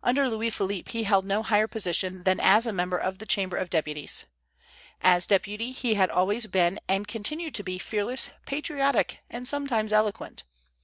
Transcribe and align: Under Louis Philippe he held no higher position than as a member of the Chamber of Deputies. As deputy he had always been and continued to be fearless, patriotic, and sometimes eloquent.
Under 0.00 0.30
Louis 0.30 0.50
Philippe 0.50 0.92
he 0.92 1.02
held 1.02 1.24
no 1.24 1.42
higher 1.42 1.66
position 1.66 2.22
than 2.22 2.38
as 2.38 2.68
a 2.68 2.72
member 2.72 2.98
of 2.98 3.18
the 3.18 3.26
Chamber 3.26 3.56
of 3.56 3.68
Deputies. 3.68 4.26
As 5.00 5.26
deputy 5.26 5.72
he 5.72 5.94
had 5.94 6.08
always 6.08 6.46
been 6.46 6.78
and 6.86 7.08
continued 7.08 7.56
to 7.56 7.64
be 7.64 7.80
fearless, 7.80 8.30
patriotic, 8.46 9.18
and 9.28 9.48
sometimes 9.48 9.92
eloquent. 9.92 10.44